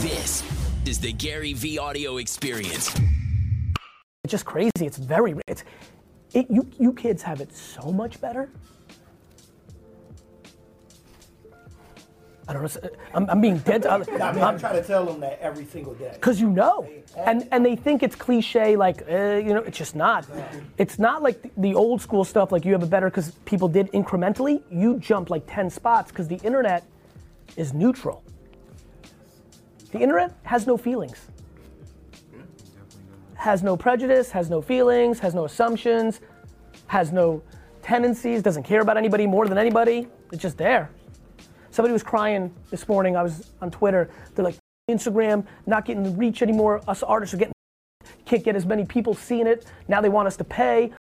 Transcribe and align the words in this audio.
This 0.00 0.42
is 0.86 0.98
the 0.98 1.12
Gary 1.12 1.52
V 1.52 1.78
audio 1.78 2.16
experience. 2.16 2.98
It's 4.24 4.30
just 4.30 4.46
crazy. 4.46 4.70
It's 4.86 4.96
very. 4.96 5.34
It's 5.46 5.62
it, 6.32 6.50
you. 6.50 6.66
You 6.78 6.94
kids 6.94 7.22
have 7.22 7.42
it 7.42 7.54
so 7.54 7.92
much 7.92 8.18
better. 8.18 8.48
I 12.48 12.54
don't 12.54 12.62
know. 12.62 12.90
I'm, 13.12 13.28
I'm 13.28 13.42
being 13.42 13.58
dead. 13.58 13.84
I 13.86 13.98
mean, 13.98 14.22
I'm 14.22 14.58
trying 14.58 14.80
to 14.80 14.82
tell 14.82 15.04
them 15.04 15.20
that 15.20 15.38
every 15.38 15.66
single 15.66 15.92
day. 15.92 16.12
Because 16.14 16.40
you 16.40 16.48
know, 16.48 16.88
and 17.18 17.46
and 17.52 17.62
they 17.62 17.76
think 17.76 18.02
it's 18.02 18.16
cliche, 18.16 18.76
like 18.76 19.02
uh, 19.02 19.34
you 19.34 19.52
know, 19.52 19.60
it's 19.66 19.76
just 19.76 19.94
not. 19.94 20.26
It's 20.78 20.98
not 20.98 21.22
like 21.22 21.42
the, 21.42 21.50
the 21.58 21.74
old 21.74 22.00
school 22.00 22.24
stuff, 22.24 22.52
like 22.52 22.64
you 22.64 22.72
have 22.72 22.82
it 22.82 22.88
better 22.88 23.10
because 23.10 23.32
people 23.44 23.68
did 23.68 23.92
incrementally. 23.92 24.62
You 24.70 24.98
jump 24.98 25.28
like 25.28 25.42
ten 25.46 25.68
spots 25.68 26.10
because 26.10 26.26
the 26.26 26.38
internet 26.38 26.84
is 27.58 27.74
neutral. 27.74 28.24
The 29.92 29.98
internet 29.98 30.32
has 30.44 30.66
no 30.66 30.76
feelings, 30.76 31.26
has 33.34 33.62
no 33.62 33.76
prejudice, 33.76 34.30
has 34.30 34.48
no 34.50 34.62
feelings, 34.62 35.18
has 35.18 35.34
no 35.34 35.44
assumptions, 35.44 36.20
has 36.86 37.12
no 37.12 37.42
tendencies, 37.82 38.42
doesn't 38.42 38.62
care 38.62 38.80
about 38.80 38.96
anybody 38.96 39.26
more 39.26 39.48
than 39.48 39.58
anybody. 39.58 40.08
It's 40.32 40.42
just 40.42 40.58
there. 40.58 40.90
Somebody 41.70 41.92
was 41.92 42.02
crying 42.02 42.54
this 42.70 42.88
morning. 42.88 43.16
I 43.16 43.22
was 43.22 43.52
on 43.60 43.70
Twitter. 43.70 44.10
They're 44.34 44.44
like, 44.44 44.56
Instagram 44.90 45.46
not 45.66 45.84
getting 45.84 46.02
the 46.02 46.10
reach 46.10 46.42
anymore. 46.42 46.80
Us 46.88 47.02
artists 47.02 47.34
are 47.34 47.38
getting 47.38 47.52
can't 48.24 48.44
get 48.44 48.54
as 48.54 48.64
many 48.64 48.84
people 48.84 49.12
seeing 49.14 49.48
it. 49.48 49.66
Now 49.88 50.00
they 50.00 50.08
want 50.08 50.28
us 50.28 50.36
to 50.36 50.44
pay. 50.44 50.92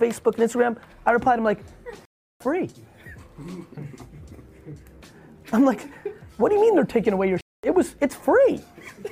Facebook 0.00 0.38
and 0.38 0.50
Instagram. 0.50 0.76
I 1.06 1.12
replied, 1.12 1.38
I'm 1.38 1.44
like, 1.44 1.60
free. 2.40 2.68
I'm 5.52 5.64
like, 5.64 5.88
what 6.38 6.48
do 6.48 6.56
you 6.56 6.60
mean 6.60 6.74
they're 6.74 6.84
taking 6.84 7.12
away 7.12 7.28
your? 7.28 7.41
It 7.62 7.72
was, 7.72 7.94
it's 8.00 8.16
free. 8.16 8.60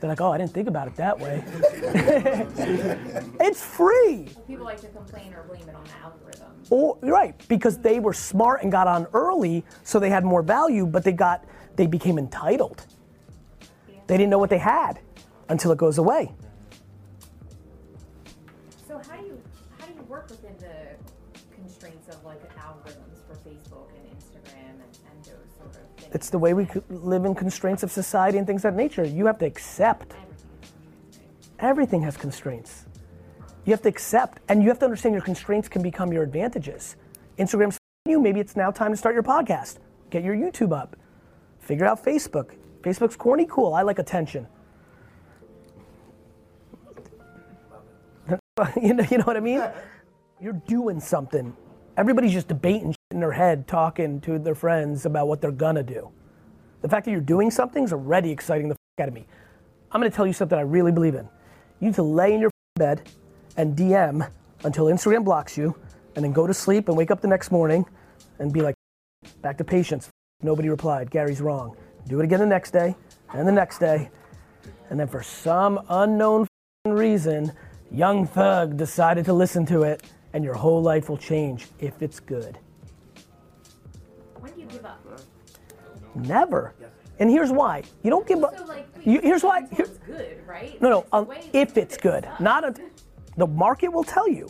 They're 0.00 0.08
like, 0.08 0.22
oh, 0.22 0.32
I 0.32 0.38
didn't 0.38 0.54
think 0.54 0.66
about 0.66 0.88
it 0.88 0.96
that 0.96 1.18
way. 1.18 1.44
it's 3.40 3.62
free. 3.62 4.28
People 4.46 4.64
like 4.64 4.80
to 4.80 4.86
complain 4.88 5.34
or 5.34 5.42
blame 5.42 5.68
it 5.68 5.74
on 5.74 5.84
the 5.84 5.90
algorithm. 6.02 6.52
Or, 6.70 6.96
right, 7.02 7.34
because 7.48 7.76
they 7.76 8.00
were 8.00 8.14
smart 8.14 8.62
and 8.62 8.72
got 8.72 8.86
on 8.86 9.06
early, 9.12 9.66
so 9.84 9.98
they 9.98 10.08
had 10.08 10.24
more 10.24 10.40
value, 10.40 10.86
but 10.86 11.04
they 11.04 11.12
got, 11.12 11.44
they 11.76 11.86
became 11.86 12.16
entitled. 12.16 12.86
They 14.06 14.16
didn't 14.16 14.30
know 14.30 14.38
what 14.38 14.48
they 14.48 14.58
had 14.58 15.00
until 15.50 15.72
it 15.72 15.78
goes 15.78 15.98
away. 15.98 16.32
Algorithms 22.58 23.26
for 23.26 23.34
Facebook 23.48 23.88
and 23.96 24.06
Instagram 24.18 24.74
and, 24.82 24.98
and 25.10 25.24
those 25.24 25.50
sort 25.56 25.68
of 25.68 25.74
things? 25.96 26.14
It's 26.14 26.30
the 26.30 26.38
way 26.38 26.54
we 26.54 26.68
live 26.90 27.24
in 27.24 27.34
constraints 27.34 27.82
of 27.82 27.90
society 27.90 28.38
and 28.38 28.46
things 28.46 28.64
of 28.64 28.74
that 28.74 28.76
nature. 28.76 29.04
You 29.04 29.26
have 29.26 29.38
to 29.38 29.46
accept. 29.46 30.14
Everything 31.58 32.02
has 32.02 32.16
constraints. 32.16 32.86
You 33.64 33.72
have 33.72 33.82
to 33.82 33.88
accept, 33.88 34.40
and 34.48 34.62
you 34.62 34.68
have 34.68 34.78
to 34.78 34.84
understand 34.84 35.14
your 35.14 35.22
constraints 35.22 35.68
can 35.68 35.82
become 35.82 36.12
your 36.12 36.22
advantages. 36.22 36.96
Instagram's 37.38 37.74
f***ing 37.74 38.12
you. 38.12 38.20
Maybe 38.20 38.40
it's 38.40 38.56
now 38.56 38.70
time 38.70 38.92
to 38.92 38.96
start 38.96 39.14
your 39.14 39.22
podcast. 39.22 39.78
Get 40.10 40.24
your 40.24 40.34
YouTube 40.34 40.72
up. 40.72 40.96
Figure 41.60 41.84
out 41.84 42.02
Facebook. 42.02 42.52
Facebook's 42.82 43.16
corny, 43.16 43.46
cool. 43.48 43.74
I 43.74 43.82
like 43.82 43.98
attention. 43.98 44.46
you 48.80 48.94
know, 48.94 49.04
you 49.10 49.18
know 49.18 49.24
what 49.24 49.36
I 49.36 49.40
mean? 49.40 49.62
You're 50.40 50.60
doing 50.66 51.00
something. 51.00 51.54
Everybody's 51.98 52.32
just 52.32 52.46
debating 52.46 52.94
in 53.10 53.18
their 53.18 53.32
head, 53.32 53.66
talking 53.66 54.20
to 54.20 54.38
their 54.38 54.54
friends 54.54 55.04
about 55.04 55.26
what 55.26 55.40
they're 55.40 55.50
gonna 55.50 55.82
do. 55.82 56.08
The 56.80 56.88
fact 56.88 57.04
that 57.04 57.10
you're 57.10 57.20
doing 57.20 57.50
something 57.50 57.82
is 57.82 57.92
already 57.92 58.30
exciting 58.30 58.68
the 58.68 58.74
f- 58.74 59.02
out 59.02 59.08
of 59.08 59.14
me. 59.14 59.26
I'm 59.90 60.00
gonna 60.00 60.08
tell 60.08 60.24
you 60.24 60.32
something 60.32 60.56
I 60.56 60.62
really 60.62 60.92
believe 60.92 61.16
in. 61.16 61.28
You 61.80 61.88
need 61.88 61.96
to 61.96 62.04
lay 62.04 62.32
in 62.32 62.40
your 62.40 62.52
bed 62.76 63.10
and 63.56 63.76
DM 63.76 64.30
until 64.62 64.84
Instagram 64.84 65.24
blocks 65.24 65.58
you, 65.58 65.74
and 66.14 66.24
then 66.24 66.32
go 66.32 66.46
to 66.46 66.54
sleep 66.54 66.86
and 66.86 66.96
wake 66.96 67.10
up 67.10 67.20
the 67.20 67.26
next 67.26 67.50
morning 67.50 67.84
and 68.38 68.52
be 68.52 68.60
like, 68.60 68.76
back 69.42 69.58
to 69.58 69.64
patience. 69.64 70.08
Nobody 70.40 70.68
replied. 70.68 71.10
Gary's 71.10 71.40
wrong. 71.40 71.76
Do 72.06 72.20
it 72.20 72.24
again 72.24 72.38
the 72.38 72.46
next 72.46 72.70
day, 72.70 72.94
and 73.32 73.46
the 73.46 73.50
next 73.50 73.80
day, 73.80 74.08
and 74.88 75.00
then 75.00 75.08
for 75.08 75.24
some 75.24 75.80
unknown 75.88 76.46
reason, 76.86 77.50
Young 77.90 78.24
Thug 78.24 78.76
decided 78.76 79.24
to 79.24 79.32
listen 79.32 79.66
to 79.66 79.82
it, 79.82 80.04
and 80.32 80.44
your 80.44 80.54
whole 80.54 80.82
life 80.82 81.08
will 81.08 81.16
change 81.16 81.66
if 81.78 82.02
it's 82.02 82.20
good. 82.20 82.58
When 84.40 84.52
do 84.52 84.60
you 84.60 84.66
give 84.66 84.84
up? 84.84 85.00
Never. 86.14 86.74
And 87.18 87.30
here's 87.30 87.50
why. 87.50 87.82
You 88.02 88.10
don't 88.10 88.26
give 88.26 88.44
up. 88.44 88.56
So 88.56 88.64
like 88.64 88.86
You, 89.04 89.20
here's 89.20 89.42
why. 89.42 89.66
Here, 89.72 89.86
it's 89.86 89.98
good, 89.98 90.46
right? 90.46 90.80
no, 90.80 90.88
no. 90.90 91.06
Um, 91.12 91.28
if 91.52 91.76
it's 91.76 91.96
good, 91.96 92.24
up. 92.26 92.40
not 92.40 92.64
a, 92.64 92.74
the 93.36 93.46
market 93.46 93.88
will 93.88 94.04
tell 94.04 94.28
you. 94.28 94.48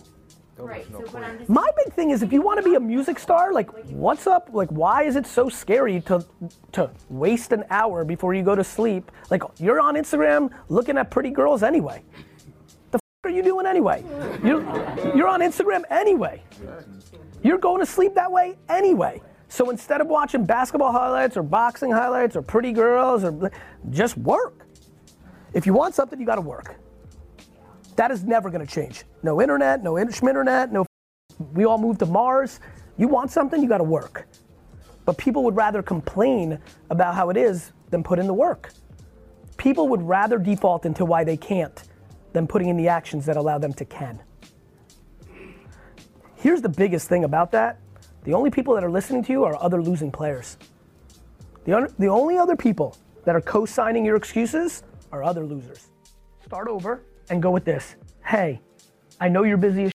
right. 0.58 0.86
So 0.90 1.04
but 1.12 1.22
I'm 1.22 1.38
just 1.38 1.48
My 1.48 1.68
big 1.82 1.94
thing 1.94 2.10
is 2.10 2.22
if 2.22 2.32
you 2.32 2.42
want 2.42 2.62
to 2.62 2.68
be 2.68 2.74
a 2.74 2.80
music 2.80 3.18
star, 3.18 3.52
like 3.52 3.70
what's 3.90 4.26
up? 4.26 4.50
Like 4.52 4.68
why 4.70 5.04
is 5.04 5.16
it 5.16 5.26
so 5.26 5.48
scary 5.48 6.00
to 6.02 6.24
to 6.72 6.90
waste 7.08 7.52
an 7.52 7.64
hour 7.70 8.04
before 8.04 8.34
you 8.34 8.42
go 8.42 8.54
to 8.54 8.64
sleep? 8.64 9.10
Like 9.30 9.42
you're 9.58 9.80
on 9.80 9.94
Instagram 9.94 10.50
looking 10.68 10.98
at 10.98 11.10
pretty 11.10 11.30
girls 11.30 11.62
anyway. 11.62 12.02
Are 13.28 13.30
you 13.30 13.42
doing 13.42 13.66
anyway? 13.66 14.02
You're 14.42 14.62
you're 15.14 15.28
on 15.28 15.40
Instagram 15.40 15.82
anyway. 15.90 16.42
You're 17.42 17.58
going 17.58 17.78
to 17.78 17.84
sleep 17.84 18.14
that 18.14 18.32
way 18.32 18.56
anyway. 18.70 19.20
So 19.50 19.68
instead 19.68 20.00
of 20.00 20.06
watching 20.06 20.46
basketball 20.46 20.92
highlights 20.92 21.36
or 21.36 21.42
boxing 21.42 21.90
highlights 21.90 22.36
or 22.36 22.40
pretty 22.40 22.72
girls 22.72 23.24
or 23.24 23.50
just 23.90 24.16
work. 24.16 24.66
If 25.52 25.66
you 25.66 25.74
want 25.74 25.94
something, 25.94 26.18
you 26.18 26.24
got 26.24 26.36
to 26.36 26.40
work. 26.40 26.76
That 27.96 28.10
is 28.10 28.24
never 28.24 28.48
going 28.48 28.66
to 28.66 28.72
change. 28.72 29.04
No 29.22 29.42
internet, 29.42 29.82
no 29.82 29.98
in- 29.98 30.08
internet, 30.08 30.72
no. 30.72 30.86
We 31.52 31.66
all 31.66 31.76
moved 31.76 31.98
to 31.98 32.06
Mars. 32.06 32.60
You 32.96 33.08
want 33.08 33.30
something, 33.30 33.60
you 33.62 33.68
got 33.68 33.78
to 33.78 33.84
work. 33.84 34.26
But 35.04 35.18
people 35.18 35.44
would 35.44 35.54
rather 35.54 35.82
complain 35.82 36.58
about 36.88 37.14
how 37.14 37.28
it 37.28 37.36
is 37.36 37.72
than 37.90 38.02
put 38.02 38.18
in 38.18 38.26
the 38.26 38.32
work. 38.32 38.72
People 39.58 39.86
would 39.88 40.00
rather 40.00 40.38
default 40.38 40.86
into 40.86 41.04
why 41.04 41.24
they 41.24 41.36
can't 41.36 41.82
than 42.32 42.46
putting 42.46 42.68
in 42.68 42.76
the 42.76 42.88
actions 42.88 43.26
that 43.26 43.36
allow 43.36 43.58
them 43.58 43.72
to 43.74 43.84
can. 43.84 44.20
Here's 46.36 46.62
the 46.62 46.68
biggest 46.68 47.08
thing 47.08 47.24
about 47.24 47.52
that 47.52 47.80
the 48.24 48.34
only 48.34 48.50
people 48.50 48.74
that 48.74 48.84
are 48.84 48.90
listening 48.90 49.24
to 49.24 49.32
you 49.32 49.44
are 49.44 49.56
other 49.62 49.80
losing 49.82 50.10
players. 50.10 50.58
The, 51.64 51.74
un- 51.74 51.94
the 51.98 52.08
only 52.08 52.36
other 52.36 52.56
people 52.56 52.96
that 53.24 53.34
are 53.34 53.40
co 53.40 53.64
signing 53.64 54.04
your 54.04 54.16
excuses 54.16 54.82
are 55.12 55.22
other 55.22 55.44
losers. 55.44 55.88
Start 56.44 56.68
over 56.68 57.02
and 57.30 57.42
go 57.42 57.50
with 57.50 57.64
this. 57.64 57.96
Hey, 58.24 58.60
I 59.20 59.28
know 59.28 59.44
you're 59.44 59.56
busy 59.56 59.84
as 59.84 59.92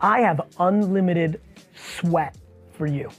I 0.00 0.20
have 0.20 0.40
unlimited 0.58 1.40
sweat 1.74 2.36
for 2.72 2.86
you. 2.86 3.10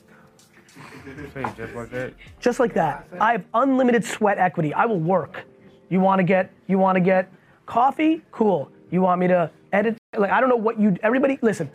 Just 1.55 1.75
like 1.75 1.89
that. 1.91 2.13
Just 2.39 2.59
like 2.59 2.73
that. 2.73 3.07
I 3.19 3.31
have 3.33 3.45
unlimited 3.53 4.03
sweat 4.03 4.37
equity. 4.37 4.73
I 4.73 4.85
will 4.85 4.99
work. 4.99 5.45
You 5.89 5.99
want 5.99 6.19
to 6.19 6.23
get 6.23 6.51
you 6.67 6.77
want 6.77 6.95
to 6.95 6.99
get 6.99 7.31
coffee? 7.67 8.23
Cool. 8.31 8.71
You 8.89 9.01
want 9.01 9.19
me 9.19 9.27
to 9.27 9.51
edit 9.71 9.97
like 10.17 10.31
I 10.31 10.39
don't 10.39 10.49
know 10.49 10.55
what 10.55 10.79
you 10.79 10.97
everybody 11.03 11.37
listen. 11.41 11.69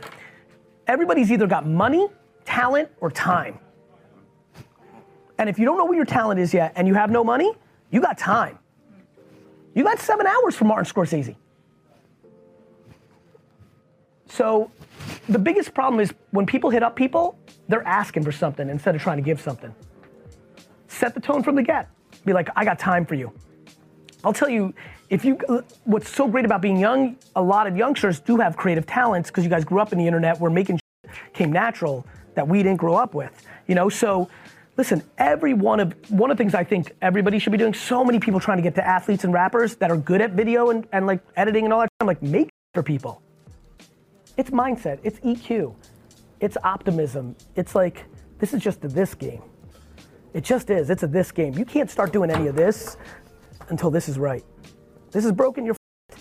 Everybody's 0.88 1.30
either 1.30 1.47
got 1.47 1.66
money, 1.66 2.08
talent 2.44 2.88
or 3.00 3.10
time. 3.10 3.58
And 5.38 5.48
if 5.48 5.58
you 5.58 5.64
don't 5.64 5.78
know 5.78 5.84
what 5.84 5.97
your 5.97 6.04
talent 6.04 6.41
is 6.41 6.52
yet 6.52 6.72
and 6.75 6.88
you 6.88 6.94
have 6.94 7.10
no 7.10 7.22
money, 7.22 7.52
you 7.91 8.00
got 8.00 8.19
time. 8.19 8.58
You 9.75 9.84
got 9.84 9.98
7 9.98 10.26
hours 10.26 10.54
from 10.54 10.69
Martin 10.69 10.92
Scorsese. 10.92 11.36
So 14.28 14.70
the 15.28 15.38
biggest 15.38 15.75
problem 15.75 16.00
is 16.00 16.12
when 16.31 16.47
people 16.47 16.70
hit 16.70 16.82
up 16.82 16.97
people, 16.97 17.38
they're 17.69 17.86
asking 17.86 18.25
for 18.25 18.32
something 18.32 18.69
instead 18.69 18.94
of 18.94 19.02
trying 19.02 19.19
to 19.19 19.22
give 19.22 19.41
something. 19.41 19.75
Set 20.88 21.14
the 21.14 21.20
tone 21.20 21.43
from 21.43 21.55
the 21.55 21.62
get. 21.62 21.88
Be 22.25 22.32
like, 22.32 22.49
I 22.55 22.64
got 22.64 22.78
time 22.78 23.06
for 23.06 23.14
you. 23.14 23.32
I'll 24.25 24.32
tell 24.32 24.49
you, 24.49 24.75
if 25.12 25.26
you, 25.26 25.37
uh, 25.50 25.61
what's 25.85 26.09
so 26.09 26.26
great 26.26 26.47
about 26.47 26.62
being 26.62 26.79
young, 26.79 27.17
a 27.37 27.43
lot 27.43 27.67
of 27.67 27.76
youngsters 27.76 28.19
do 28.19 28.38
have 28.38 28.56
creative 28.56 28.87
talents 28.87 29.29
because 29.29 29.44
you 29.44 29.50
guys 29.50 29.62
grew 29.62 29.79
up 29.79 29.93
in 29.93 29.99
the 29.99 30.06
internet 30.06 30.41
where 30.41 30.50
making 30.50 30.81
came 31.35 31.53
natural 31.53 32.06
that 32.35 32.49
we 32.49 32.62
didn't 32.62 32.79
grow 32.79 32.94
up 32.94 33.12
with. 33.12 33.47
You 33.67 33.75
know, 33.75 33.91
so 33.91 34.31
listen, 34.79 35.03
every 35.19 35.53
one 35.53 35.81
of 35.81 35.94
one 36.11 36.31
of 36.31 36.38
the 36.38 36.43
things 36.43 36.55
I 36.55 36.64
think 36.64 36.94
everybody 37.03 37.38
should 37.38 37.53
be 37.53 37.59
doing. 37.59 37.75
So 37.75 38.03
many 38.03 38.20
people 38.20 38.41
trying 38.41 38.56
to 38.56 38.62
get 38.62 38.75
to 38.76 38.87
athletes 38.87 39.25
and 39.25 39.35
rappers 39.35 39.76
that 39.76 39.91
are 39.91 39.99
good 39.99 40.23
at 40.23 40.31
video 40.31 40.70
and, 40.70 40.88
and 40.93 41.06
like 41.06 41.20
editing 41.37 41.64
and 41.64 41.75
all 41.75 41.81
that. 41.81 41.91
I'm 42.00 42.06
like, 42.06 42.23
make 42.23 42.49
for 42.73 42.82
people. 42.82 43.20
It's 44.38 44.49
mindset. 44.49 44.99
It's 45.03 45.19
EQ. 45.20 45.75
It's 46.41 46.56
optimism. 46.64 47.37
It's 47.55 47.75
like 47.75 48.06
this 48.38 48.55
is 48.55 48.62
just 48.62 48.82
a 48.87 48.88
this 48.88 49.12
game. 49.12 49.43
It 50.32 50.43
just 50.43 50.70
is. 50.70 50.88
It's 50.88 51.03
a 51.03 51.06
this 51.06 51.32
game. 51.32 51.53
You 51.53 51.67
can't 51.67 51.91
start 51.91 52.14
doing 52.14 52.31
any 52.31 52.47
of 52.47 52.56
this 52.56 52.97
until 53.69 53.91
this 53.91 54.09
is 54.09 54.19
right. 54.19 54.43
This 55.12 55.25
is 55.25 55.32
broken. 55.32 55.64
You're 55.64 55.76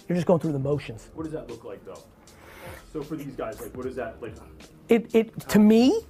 you're 0.07 0.15
just 0.15 0.27
going 0.27 0.39
through 0.39 0.51
the 0.51 0.59
motions. 0.59 1.09
What 1.13 1.23
does 1.23 1.31
that 1.31 1.49
look 1.49 1.63
like 1.63 1.83
though? 1.85 2.03
So 2.93 3.01
for 3.01 3.15
these 3.15 3.35
guys, 3.35 3.59
like 3.61 3.75
what 3.75 3.85
is 3.85 3.95
that 3.95 4.21
like? 4.21 4.35
It 4.89 5.15
it 5.15 5.39
to 5.49 5.59
me, 5.59 6.01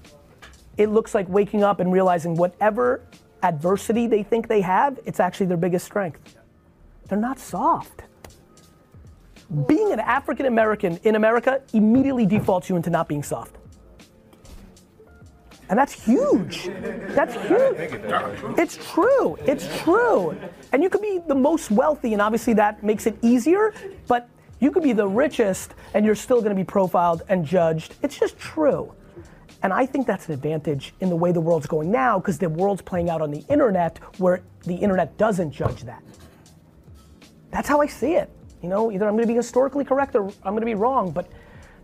it 0.78 0.90
looks 0.90 1.14
like 1.14 1.30
waking 1.30 1.64
up 1.64 1.80
and 1.80 1.94
realizing 1.94 2.36
whatever 2.36 3.02
adversity 3.44 4.08
they 4.08 4.24
think 4.24 4.48
they 4.48 4.62
have, 4.62 5.00
it's 5.06 5.20
actually 5.20 5.46
their 5.46 5.58
biggest 5.58 5.86
strength. 5.86 6.38
They're 7.08 7.18
not 7.20 7.40
soft. 7.40 8.04
Being 9.68 9.92
an 9.92 10.00
African 10.00 10.46
American 10.46 10.98
in 11.04 11.16
America 11.16 11.62
immediately 11.74 12.26
defaults 12.26 12.70
you 12.70 12.76
into 12.76 12.90
not 12.90 13.08
being 13.08 13.22
soft. 13.24 13.58
And 15.72 15.80
that's 15.80 15.94
huge. 15.94 16.70
That's 17.16 17.34
huge. 17.48 17.78
It's 18.60 18.76
true. 18.92 19.38
It's 19.48 19.66
true. 19.80 20.38
And 20.74 20.84
you 20.84 20.90
could 20.90 21.02
be 21.02 21.22
the 21.26 21.34
most 21.34 21.72
wealthy, 21.72 22.12
and 22.12 22.22
obviously 22.22 22.54
that 22.56 22.84
makes 22.84 23.08
it 23.08 23.18
easier, 23.22 23.74
but 24.06 24.28
you 24.60 24.70
could 24.70 24.84
be 24.84 24.92
the 24.92 25.08
richest 25.08 25.74
and 25.94 26.06
you're 26.06 26.14
still 26.14 26.42
gonna 26.42 26.56
be 26.56 26.66
profiled 26.66 27.22
and 27.30 27.46
judged. 27.46 27.96
It's 28.04 28.20
just 28.20 28.38
true. 28.38 28.94
And 29.64 29.72
I 29.72 29.86
think 29.86 30.08
that's 30.08 30.28
an 30.28 30.34
advantage 30.34 30.94
in 31.00 31.08
the 31.08 31.16
way 31.16 31.32
the 31.32 31.40
world's 31.40 31.68
going 31.68 31.90
now 31.90 32.20
because 32.20 32.38
the 32.38 32.50
world's 32.50 32.82
playing 32.82 33.10
out 33.10 33.22
on 33.22 33.32
the 33.32 33.46
internet 33.48 33.98
where 34.18 34.42
the 34.66 34.76
internet 34.76 35.18
doesn't 35.18 35.52
judge 35.52 35.84
that. 35.84 36.04
That's 37.50 37.70
how 37.70 37.80
I 37.80 37.88
see 37.88 38.16
it. 38.16 38.30
You 38.62 38.68
know, 38.68 38.92
either 38.92 39.08
I'm 39.08 39.16
gonna 39.16 39.26
be 39.26 39.36
historically 39.36 39.86
correct 39.86 40.18
or 40.18 40.34
I'm 40.44 40.54
gonna 40.54 40.66
be 40.66 40.76
wrong, 40.76 41.12
but 41.12 41.30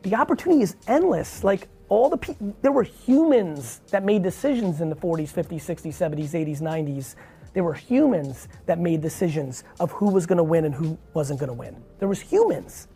the 0.02 0.14
opportunity 0.14 0.62
is 0.62 0.76
endless. 0.88 1.46
Like 1.46 1.70
all 1.90 2.10
the 2.10 2.18
people, 2.18 2.56
there 2.62 2.72
were 2.72 2.84
humans 2.84 3.82
that 3.92 4.04
made 4.04 4.24
decisions 4.24 4.82
in 4.82 4.90
the 4.90 4.96
40s, 4.96 5.34
50s, 5.34 5.62
60s, 5.62 5.94
70s, 5.94 6.32
80s, 6.32 6.62
90s. 6.62 7.16
There 7.54 7.64
were 7.64 7.74
humans 7.74 8.48
that 8.66 8.80
made 8.80 9.02
decisions 9.02 9.64
of 9.80 9.92
who 9.92 10.10
was 10.10 10.26
gonna 10.26 10.44
win 10.44 10.66
and 10.66 10.76
who 10.76 10.98
wasn't 11.14 11.40
gonna 11.40 11.54
win. 11.54 11.82
There 12.00 12.08
was 12.08 12.20
humans. 12.20 12.88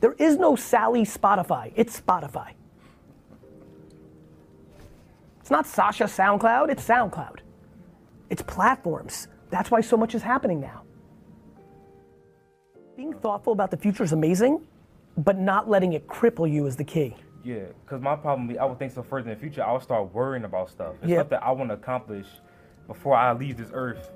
There 0.00 0.14
is 0.18 0.36
no 0.36 0.56
Sally 0.56 1.02
Spotify, 1.02 1.72
it's 1.74 1.98
Spotify. 2.00 2.52
It's 5.40 5.50
not 5.50 5.66
Sasha 5.66 6.04
SoundCloud, 6.04 6.68
it's 6.68 6.86
SoundCloud. 6.86 7.38
It's 8.28 8.42
platforms. 8.42 9.28
That's 9.50 9.70
why 9.70 9.80
so 9.80 9.96
much 9.96 10.14
is 10.14 10.22
happening 10.22 10.60
now. 10.60 10.82
Being 12.96 13.14
thoughtful 13.14 13.54
about 13.54 13.70
the 13.70 13.76
future 13.78 14.04
is 14.04 14.12
amazing, 14.12 14.60
but 15.16 15.38
not 15.38 15.68
letting 15.68 15.94
it 15.94 16.06
cripple 16.06 16.50
you 16.50 16.66
is 16.66 16.76
the 16.76 16.84
key. 16.84 17.16
Yeah, 17.48 17.64
because 17.82 18.02
my 18.02 18.14
problem, 18.14 18.54
I 18.60 18.66
would 18.66 18.78
think 18.78 18.92
so 18.92 19.02
further 19.02 19.30
in 19.30 19.34
the 19.34 19.40
future, 19.40 19.64
I 19.64 19.72
would 19.72 19.80
start 19.82 20.12
worrying 20.12 20.44
about 20.44 20.68
stuff. 20.68 20.96
It's 21.00 21.10
Yeah. 21.10 21.16
stuff 21.20 21.30
that 21.30 21.42
I 21.42 21.50
want 21.52 21.70
to 21.70 21.74
accomplish 21.74 22.26
before 22.86 23.14
I 23.16 23.32
leave 23.32 23.56
this 23.56 23.70
earth 23.72 24.10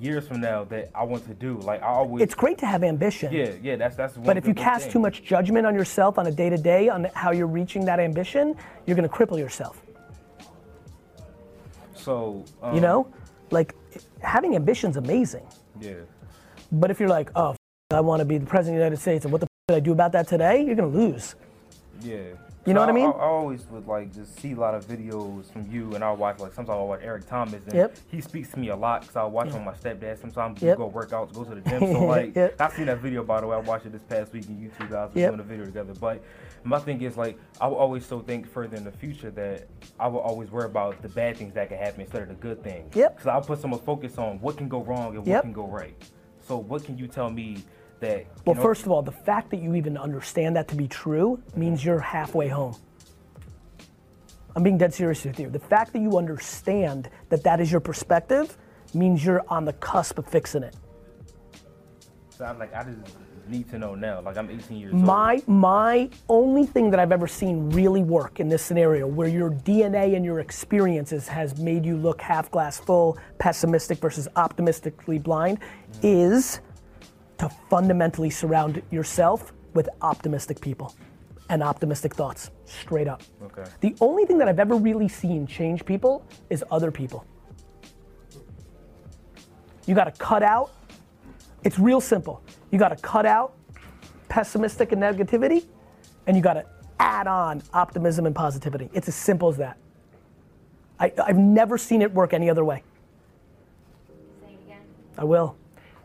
years 0.00 0.26
from 0.26 0.40
now 0.40 0.64
that 0.64 0.88
I 0.94 1.04
want 1.04 1.26
to 1.26 1.34
do. 1.34 1.58
Like 1.58 1.82
I 1.82 1.88
always. 1.88 2.22
It's 2.22 2.34
great 2.34 2.56
to 2.58 2.66
have 2.66 2.82
ambition. 2.82 3.34
Yeah, 3.34 3.50
yeah, 3.62 3.76
that's 3.76 3.96
that's. 3.96 4.16
But 4.16 4.38
if 4.38 4.46
you 4.48 4.54
cast 4.54 4.84
thing. 4.84 4.92
too 4.92 4.98
much 4.98 5.22
judgment 5.24 5.66
on 5.66 5.74
yourself 5.74 6.18
on 6.18 6.26
a 6.26 6.30
day 6.30 6.48
to 6.48 6.56
day 6.56 6.88
on 6.88 7.04
how 7.12 7.32
you're 7.32 7.46
reaching 7.60 7.84
that 7.84 8.00
ambition, 8.00 8.56
you're 8.86 8.96
gonna 8.96 9.10
cripple 9.10 9.36
yourself. 9.38 9.82
so 11.94 12.44
um, 12.62 12.74
You 12.74 12.80
know? 12.80 13.08
Like 13.50 13.74
having 14.22 14.54
ambition's 14.56 14.96
amazing. 14.96 15.46
Yeah, 15.80 15.94
But 16.72 16.90
if 16.90 16.98
you're 16.98 17.10
like, 17.10 17.30
oh, 17.34 17.50
f- 17.50 17.56
I 17.90 18.00
wanna 18.00 18.24
be 18.24 18.38
the 18.38 18.46
president 18.46 18.76
of 18.76 18.80
the 18.80 18.84
United 18.84 19.00
States 19.02 19.24
and 19.26 19.32
what 19.32 19.42
the 19.42 19.46
f- 19.46 19.68
did 19.68 19.76
I 19.76 19.80
do 19.80 19.92
about 19.92 20.12
that 20.12 20.28
today? 20.28 20.62
You're 20.64 20.76
gonna 20.76 20.88
lose. 20.88 21.34
Yeah. 22.02 22.18
You 22.66 22.74
know 22.74 22.80
So 22.80 22.86
what 22.86 22.88
I 22.90 22.92
mean? 22.92 23.06
I, 23.06 23.10
always 23.12 23.66
would 23.70 23.86
like 23.86 24.12
just 24.14 24.38
see 24.38 24.52
a 24.52 24.56
lot 24.56 24.74
of 24.74 24.84
videos 24.84 25.50
from 25.50 25.66
you, 25.70 25.94
and 25.94 26.04
I'll 26.04 26.16
watch 26.16 26.38
like 26.40 26.52
sometimes 26.52 26.76
I'll 26.78 26.86
watch 26.88 27.00
Eric 27.02 27.26
Thomas, 27.26 27.62
and 27.64 27.72
Yep. 27.74 27.96
he 28.10 28.20
speaks 28.20 28.50
to 28.50 28.58
me 28.58 28.68
a 28.68 28.76
lot 28.76 29.00
because 29.00 29.16
I'll 29.16 29.30
watch 29.30 29.48
him 29.48 29.64
with 29.64 29.82
my 29.82 29.90
stepdad. 29.90 30.20
Sometimes 30.20 30.60
we 30.60 30.68
Yep. 30.68 30.76
go 30.76 30.86
work 30.88 31.14
out, 31.14 31.32
go 31.32 31.42
to 31.44 31.54
the 31.54 31.60
gym. 31.70 31.80
So 31.80 32.04
like, 32.04 32.36
Yep. 32.36 32.60
I've 32.60 32.72
seen 32.74 32.86
that 32.86 32.98
video 32.98 33.24
by 33.24 33.40
the 33.40 33.46
way. 33.46 33.56
I 33.56 33.60
watched 33.60 33.86
it 33.86 33.92
this 33.92 34.02
past 34.02 34.34
week, 34.34 34.46
and 34.46 34.60
you 34.60 34.70
two 34.78 34.84
guys 34.88 35.08
were 35.14 35.20
Yep. 35.20 35.30
doing 35.30 35.40
a 35.40 35.42
video 35.42 35.64
together. 35.64 35.94
But 35.98 36.22
my 36.62 36.78
thing 36.80 37.00
is 37.00 37.16
like, 37.16 37.38
I 37.62 37.66
will 37.66 37.76
always 37.78 38.04
so 38.04 38.20
think 38.20 38.46
further 38.46 38.76
in 38.76 38.84
the 38.84 38.92
future 38.92 39.30
that 39.30 39.66
I 39.98 40.08
will 40.08 40.20
always 40.20 40.50
worry 40.50 40.66
about 40.66 41.00
the 41.00 41.08
bad 41.08 41.38
things 41.38 41.54
that 41.54 41.70
can 41.70 41.78
happen 41.78 42.02
instead 42.02 42.20
of 42.22 42.28
the 42.28 42.34
good 42.34 42.62
things. 42.62 42.94
Yep. 42.94 43.16
Because 43.16 43.26
I'll 43.26 43.40
put 43.40 43.58
so 43.62 43.68
much 43.68 43.80
focus 43.80 44.18
on 44.18 44.38
what 44.40 44.58
can 44.58 44.68
go 44.68 44.82
wrong 44.82 45.16
and 45.16 45.24
what 45.26 45.40
can 45.40 45.54
go 45.54 45.66
right. 45.66 45.94
So 46.46 46.58
what 46.58 46.84
can 46.84 46.98
you 46.98 47.06
tell 47.08 47.30
me 47.30 47.58
that? 48.00 48.26
Well, 48.44 48.56
know- 48.56 48.62
first 48.62 48.84
of 48.84 48.90
all, 48.90 49.02
the 49.02 49.12
fact 49.12 49.50
that 49.50 49.60
you 49.60 49.74
even 49.74 49.96
understand 49.96 50.56
that 50.56 50.68
to 50.68 50.76
be 50.76 50.88
true 50.88 51.42
means 51.56 51.84
you're 51.84 52.00
halfway 52.00 52.48
home. 52.48 52.76
I'm 54.56 54.62
being 54.62 54.78
dead 54.78 54.92
serious 54.92 55.24
with 55.24 55.38
you. 55.38 55.48
The 55.48 55.60
fact 55.60 55.92
that 55.92 56.00
you 56.00 56.18
understand 56.18 57.08
that 57.28 57.44
that 57.44 57.60
is 57.60 57.70
your 57.70 57.80
perspective 57.80 58.56
means 58.94 59.24
you're 59.24 59.44
on 59.48 59.64
the 59.64 59.72
cusp 59.74 60.18
of 60.18 60.26
fixing 60.26 60.64
it. 60.64 60.74
So 62.30 62.44
I'm 62.44 62.58
like, 62.58 62.74
I 62.74 62.82
just 62.82 63.16
need 63.48 63.68
to 63.70 63.78
know 63.78 63.94
now. 63.94 64.20
Like 64.20 64.36
I'm 64.36 64.50
18 64.50 64.78
years 64.78 64.92
old. 64.92 65.02
My 65.02 65.42
my 65.46 66.08
only 66.28 66.64
thing 66.64 66.90
that 66.90 67.00
I've 67.00 67.12
ever 67.12 67.26
seen 67.26 67.70
really 67.70 68.02
work 68.02 68.40
in 68.40 68.48
this 68.48 68.62
scenario 68.62 69.06
where 69.06 69.28
your 69.28 69.50
DNA 69.50 70.16
and 70.16 70.24
your 70.24 70.40
experiences 70.40 71.28
has 71.28 71.58
made 71.58 71.84
you 71.84 71.96
look 71.96 72.20
half 72.20 72.50
glass 72.50 72.78
full, 72.78 73.18
pessimistic 73.38 73.98
versus 73.98 74.28
optimistically 74.36 75.18
blind 75.18 75.58
is 76.02 76.60
to 77.40 77.48
fundamentally 77.70 78.28
surround 78.28 78.82
yourself 78.90 79.54
with 79.72 79.88
optimistic 80.02 80.60
people 80.60 80.94
and 81.48 81.62
optimistic 81.62 82.14
thoughts. 82.14 82.50
Straight 82.66 83.08
up. 83.08 83.22
Okay. 83.42 83.64
The 83.80 83.96
only 84.02 84.26
thing 84.26 84.36
that 84.38 84.46
I've 84.46 84.58
ever 84.58 84.76
really 84.76 85.08
seen 85.08 85.46
change 85.46 85.86
people 85.86 86.22
is 86.50 86.62
other 86.70 86.90
people. 86.90 87.24
You 89.86 89.94
got 89.94 90.04
to 90.04 90.12
cut 90.12 90.42
out. 90.42 90.70
It's 91.64 91.78
real 91.78 92.02
simple. 92.02 92.42
You 92.70 92.78
got 92.78 92.90
to 92.90 92.96
cut 92.96 93.24
out 93.24 93.54
pessimistic 94.28 94.92
and 94.92 95.02
negativity, 95.02 95.64
and 96.26 96.36
you 96.36 96.42
got 96.42 96.54
to 96.54 96.66
add 96.98 97.26
on 97.26 97.62
optimism 97.72 98.26
and 98.26 98.34
positivity. 98.34 98.90
It's 98.92 99.08
as 99.08 99.14
simple 99.14 99.48
as 99.48 99.56
that. 99.56 99.78
I, 100.98 101.10
I've 101.24 101.38
never 101.38 101.78
seen 101.78 102.02
it 102.02 102.12
work 102.12 102.34
any 102.34 102.50
other 102.50 102.66
way. 102.66 102.82
Say 104.42 104.52
it 104.52 104.58
again. 104.66 104.82
I 105.16 105.24
will. 105.24 105.56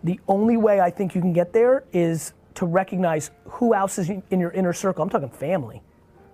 The 0.05 0.19
only 0.27 0.55
way 0.55 0.79
I 0.79 0.91
think 0.91 1.15
you 1.15 1.19
can 1.21 1.33
get 1.33 1.51
there 1.51 1.83
is 1.91 2.33
to 2.53 2.65
recognize 2.67 3.31
who 3.45 3.73
else 3.73 3.97
is 3.97 4.09
in 4.09 4.39
your 4.39 4.51
inner 4.51 4.71
circle. 4.71 5.01
I'm 5.03 5.09
talking 5.09 5.29
family. 5.29 5.81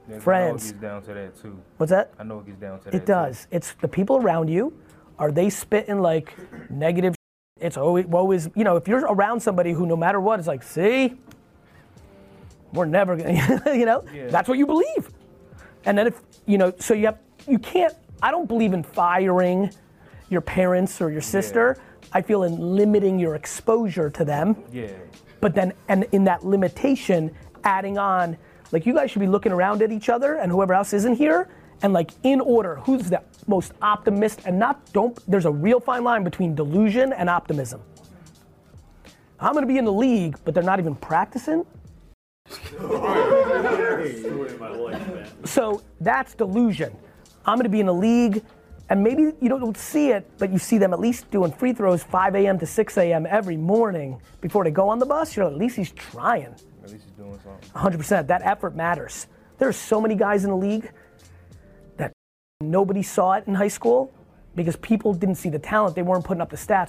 Yeah, 0.08 0.16
'cause 0.16 0.24
friends. 0.24 0.64
I 0.64 0.66
know 0.66 0.70
it 0.70 0.72
gets 0.74 0.82
down 0.82 1.02
to 1.04 1.14
that 1.14 1.42
too. 1.42 1.58
What's 1.78 1.90
that? 1.92 2.12
I 2.20 2.24
know 2.24 2.40
it 2.40 2.46
gets 2.48 2.60
down 2.60 2.80
to 2.80 2.86
that. 2.86 2.94
It 2.94 3.06
does. 3.06 3.48
It's 3.50 3.74
the 3.82 3.88
people 3.88 4.18
around 4.18 4.50
you. 4.50 4.74
Are 5.18 5.32
they 5.32 5.50
spitting 5.50 6.00
like 6.02 6.36
negative? 6.70 7.16
It's 7.62 7.78
always, 7.78 8.06
always, 8.12 8.50
you 8.56 8.64
know, 8.66 8.76
if 8.76 8.88
you're 8.90 9.06
around 9.06 9.40
somebody 9.40 9.72
who 9.72 9.86
no 9.86 9.96
matter 9.96 10.20
what 10.20 10.40
is 10.40 10.48
like, 10.48 10.64
see, 10.64 11.18
we're 12.74 12.86
never 12.86 13.16
gonna, 13.16 13.62
you 13.74 13.86
know, 13.86 14.04
Yeah. 14.14 14.28
that's 14.28 14.50
what 14.50 14.58
you 14.58 14.66
believe. 14.66 15.10
And 15.86 15.98
then 15.98 16.08
if, 16.08 16.22
you 16.46 16.58
know, 16.58 16.74
so 16.78 16.94
you 16.94 17.06
have, 17.06 17.20
you 17.48 17.58
can't, 17.58 17.94
I 18.22 18.32
don't 18.32 18.48
believe 18.48 18.74
in 18.74 18.84
firing 18.84 19.72
your 20.30 20.42
parents 20.42 21.00
or 21.02 21.10
your 21.10 21.22
sister. 21.22 21.78
I 22.14 22.22
feel 22.22 22.44
in 22.44 22.76
limiting 22.76 23.20
your 23.20 23.36
exposure 23.36 24.10
to 24.10 24.26
them 24.26 24.56
Yeah. 24.72 24.88
but 25.40 25.56
then 25.56 25.74
and 25.88 26.06
in 26.12 26.24
that 26.26 26.46
limitation 26.46 27.32
adding 27.64 27.98
on 27.98 28.38
like 28.72 28.86
you 28.86 28.94
guys 28.94 29.12
should 29.12 29.20
be 29.20 29.28
looking 29.28 29.52
around 29.52 29.82
at 29.82 29.92
each 29.92 30.10
other 30.10 30.36
and 30.36 30.52
whoever 30.52 30.74
else 30.74 30.94
isn't 30.94 31.16
here 31.16 31.48
and 31.84 31.94
like 31.94 32.12
in 32.24 32.42
order 32.42 32.76
who's 32.78 33.10
the 33.10 33.22
most 33.48 33.74
optimist 33.82 34.42
and 34.46 34.58
not 34.58 34.92
don't 34.94 35.18
there's 35.30 35.46
a 35.46 35.52
real 35.52 35.80
fine 35.80 36.04
line 36.04 36.24
between 36.24 36.56
delusion 36.56 37.14
and 37.14 37.30
optimism 37.30 37.82
i'm 39.40 39.54
going 39.54 39.64
to 39.64 39.68
be 39.68 39.78
in 39.78 39.86
the 39.86 39.92
league 39.94 40.38
but 40.46 40.54
they're 40.54 40.64
not 40.64 40.80
even 40.80 40.96
practicing 40.96 41.66
Story 42.50 42.82
of 44.52 44.60
my 44.60 44.70
life, 44.70 45.08
man. 45.14 45.28
so 45.46 45.82
that's 46.02 46.34
delusion 46.36 46.96
i'm 47.46 47.56
going 47.58 47.64
to 47.64 47.70
be 47.70 47.80
in 47.80 47.86
the 47.86 47.94
league 47.94 48.44
and 48.92 49.02
maybe 49.02 49.32
you 49.40 49.48
don't 49.48 49.78
see 49.78 50.10
it 50.10 50.30
but 50.38 50.52
you 50.52 50.60
see 50.60 50.78
them 50.78 50.92
at 50.92 51.00
least 51.00 51.32
doing 51.32 51.52
free 51.52 51.72
throws 51.72 52.04
5 52.04 52.36
a.m 52.36 52.60
to 52.60 52.66
6 52.66 52.98
a.m 52.98 53.26
every 53.26 53.56
morning 53.56 54.22
before 54.42 54.66
they 54.66 54.72
go 54.72 54.90
on 54.90 55.00
the 55.00 55.06
bus 55.06 55.36
you're 55.36 55.46
like, 55.46 55.54
at 55.54 55.60
least 55.60 55.78
he's 55.78 55.92
trying 55.92 56.54
At 56.84 56.92
least 56.92 57.06
he's 57.06 57.14
doing 57.14 57.40
something. 57.42 58.00
100%. 58.00 58.28
That 58.28 58.42
effort 58.44 58.76
matters. 58.76 59.28
There's 59.58 59.78
so 59.78 60.02
many 60.02 60.16
guys 60.16 60.44
in 60.44 60.50
the 60.50 60.58
league 60.58 60.92
that 61.98 62.12
nobody 62.60 63.04
saw 63.04 63.34
it 63.34 63.46
in 63.48 63.54
high 63.54 63.68
school 63.68 64.12
because 64.56 64.76
people 64.76 65.14
didn't 65.14 65.36
see 65.36 65.50
the 65.50 65.60
talent. 65.60 65.96
They 65.96 66.02
weren't 66.02 66.26
putting 66.26 66.42
up 66.42 66.50
the 66.50 66.58
stats. 66.58 66.80